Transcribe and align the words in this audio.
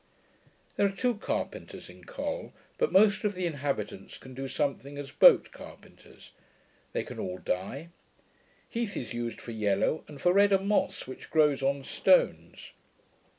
There 0.77 0.87
are 0.87 0.91
two 0.91 1.17
carpenters 1.17 1.87
in 1.87 2.05
Col; 2.05 2.53
but 2.79 2.91
most 2.91 3.23
of 3.23 3.35
the 3.35 3.45
inhabitants 3.45 4.17
can 4.17 4.33
do 4.33 4.47
something 4.47 4.97
as 4.97 5.11
boat 5.11 5.51
carpenters. 5.51 6.31
They 6.91 7.03
can 7.03 7.19
all 7.19 7.37
dye. 7.37 7.89
Heath 8.67 8.97
is 8.97 9.13
used 9.13 9.39
for 9.39 9.51
yellow; 9.51 10.03
and 10.07 10.19
for 10.19 10.33
red, 10.33 10.53
a 10.53 10.59
moss 10.59 11.05
which 11.05 11.29
grows 11.29 11.61
on 11.61 11.83
stones. 11.83 12.71